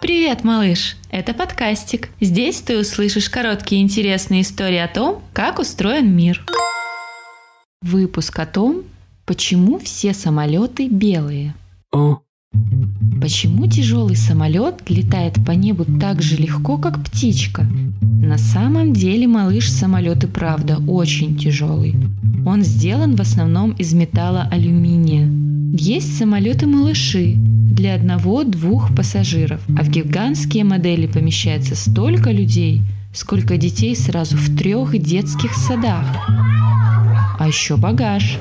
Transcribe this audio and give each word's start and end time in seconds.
Привет, 0.00 0.44
малыш! 0.44 0.96
Это 1.10 1.34
подкастик. 1.34 2.10
Здесь 2.20 2.60
ты 2.60 2.78
услышишь 2.78 3.28
короткие 3.28 3.82
интересные 3.82 4.42
истории 4.42 4.78
о 4.78 4.86
том, 4.86 5.20
как 5.32 5.58
устроен 5.58 6.14
мир. 6.14 6.44
Выпуск 7.82 8.38
о 8.38 8.46
том, 8.46 8.84
почему 9.26 9.80
все 9.80 10.14
самолеты 10.14 10.86
белые. 10.86 11.56
О, 11.92 12.20
Почему 13.20 13.66
тяжелый 13.66 14.14
самолет 14.14 14.88
летает 14.88 15.44
по 15.44 15.50
небу 15.50 15.84
так 15.98 16.22
же 16.22 16.36
легко, 16.36 16.78
как 16.78 17.02
птичка? 17.04 17.66
На 18.00 18.38
самом 18.38 18.92
деле, 18.92 19.26
малыш, 19.26 19.68
самолет 19.68 20.22
и 20.22 20.28
правда 20.28 20.78
очень 20.86 21.36
тяжелый. 21.36 21.96
Он 22.46 22.62
сделан 22.62 23.16
в 23.16 23.20
основном 23.20 23.72
из 23.72 23.92
металла 23.92 24.48
алюминия. 24.50 25.28
Есть 25.76 26.16
самолеты-малыши 26.16 27.36
для 27.78 27.94
одного-двух 27.94 28.92
пассажиров, 28.92 29.60
а 29.68 29.84
в 29.84 29.88
гигантские 29.88 30.64
модели 30.64 31.06
помещается 31.06 31.76
столько 31.76 32.32
людей, 32.32 32.82
сколько 33.14 33.56
детей 33.56 33.94
сразу 33.94 34.36
в 34.36 34.56
трех 34.56 34.98
детских 34.98 35.54
садах. 35.54 36.04
А 37.38 37.46
еще 37.46 37.76
багаж. 37.76 38.36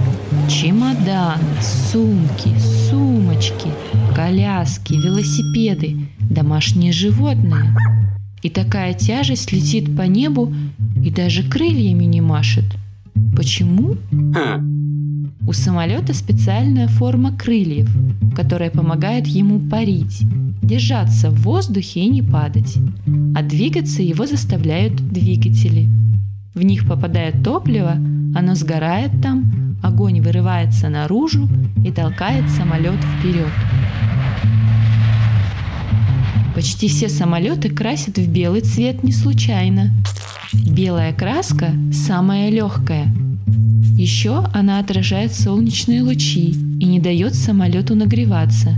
Чемоданы, 0.49 1.43
сумки, 1.61 2.49
сумочки, 2.89 3.69
коляски, 4.15 4.93
велосипеды, 4.93 5.97
домашние 6.19 6.91
животные. 6.91 7.75
И 8.41 8.49
такая 8.49 8.95
тяжесть 8.95 9.51
летит 9.51 9.95
по 9.95 10.01
небу 10.01 10.51
и 11.05 11.11
даже 11.11 11.47
крыльями 11.47 12.05
не 12.05 12.21
машет. 12.21 12.65
Почему? 13.35 13.97
ха, 14.33 14.63
У 15.47 15.53
самолета 15.53 16.13
специальная 16.13 16.89
форма 16.89 17.31
крыльев, 17.31 17.89
которая 18.35 18.69
помогает 18.69 19.27
ему 19.27 19.61
парить, 19.61 20.23
держаться 20.61 21.29
в 21.31 21.41
воздухе 21.43 22.01
и 22.01 22.09
не 22.09 22.21
падать. 22.21 22.75
А 23.33 23.41
двигаться 23.43 24.01
его 24.01 24.25
заставляют 24.25 24.97
двигатели. 24.97 25.89
В 26.53 26.61
них 26.63 26.85
попадает 26.85 27.45
топливо, 27.45 27.93
оно 28.35 28.55
сгорает 28.55 29.11
там, 29.23 29.77
огонь 29.81 30.19
вырывается 30.19 30.89
наружу 30.89 31.47
и 31.85 31.93
толкает 31.93 32.49
самолет 32.49 32.99
вперед. 33.01 33.47
Почти 36.55 36.89
все 36.89 37.07
самолеты 37.07 37.69
красят 37.69 38.17
в 38.17 38.29
белый 38.29 38.61
цвет 38.61 39.01
не 39.01 39.13
случайно. 39.13 39.91
Белая 40.51 41.13
краска 41.13 41.71
самая 41.93 42.49
легкая. 42.49 43.07
Еще 43.97 44.43
она 44.53 44.77
отражает 44.77 45.33
солнечные 45.33 46.03
лучи 46.03 46.51
и 46.79 46.85
не 46.85 46.99
дает 46.99 47.33
самолету 47.33 47.95
нагреваться. 47.95 48.75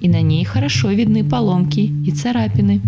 И 0.00 0.08
на 0.08 0.22
ней 0.22 0.44
хорошо 0.44 0.92
видны 0.92 1.24
поломки 1.24 1.80
и 1.80 2.12
царапины. 2.12 2.80